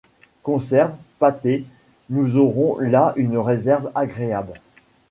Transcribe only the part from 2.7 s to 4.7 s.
là une réserve agréable